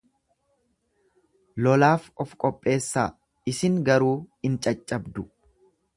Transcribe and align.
Lolaaf 1.67 2.09
of 2.25 2.33
qopheessaa, 2.45 3.05
isin 3.55 3.77
garuu 3.91 4.17
in 4.51 4.57
caccabdu. 4.69 5.29